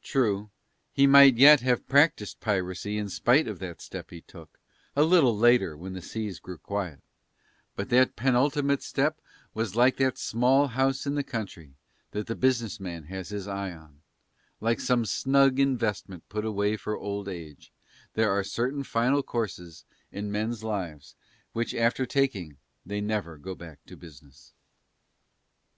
True 0.00 0.48
he 0.94 1.06
might 1.06 1.36
yet 1.36 1.60
have 1.60 1.86
practised 1.86 2.40
piracy 2.40 2.96
in 2.96 3.10
spite 3.10 3.46
of 3.46 3.58
the 3.58 3.76
step 3.80 4.08
that 4.08 4.14
he 4.14 4.22
took, 4.22 4.58
a 4.96 5.02
little 5.04 5.36
later 5.36 5.76
when 5.76 5.92
the 5.92 6.00
seas 6.00 6.38
grew 6.40 6.56
quiet, 6.56 7.02
but 7.76 7.90
that 7.90 8.16
penultimate 8.16 8.82
step 8.82 9.20
was 9.52 9.76
like 9.76 9.98
that 9.98 10.16
small 10.16 10.68
house 10.68 11.04
in 11.04 11.16
the 11.16 11.22
country 11.22 11.74
that 12.12 12.28
the 12.28 12.34
business 12.34 12.80
man 12.80 13.02
has 13.02 13.28
his 13.28 13.46
eye 13.46 13.72
on, 13.74 14.00
like 14.58 14.80
some 14.80 15.04
snug 15.04 15.60
investment 15.60 16.26
put 16.30 16.46
away 16.46 16.78
for 16.78 16.96
old 16.96 17.28
age, 17.28 17.70
there 18.14 18.30
are 18.30 18.42
certain 18.42 18.82
final 18.82 19.22
courses 19.22 19.84
in 20.10 20.32
men's 20.32 20.64
lives 20.64 21.14
which 21.52 21.74
after 21.74 22.06
taking 22.06 22.56
they 22.86 23.02
never 23.02 23.36
go 23.36 23.54
back 23.54 23.84
to 23.84 23.98
business. 23.98 24.54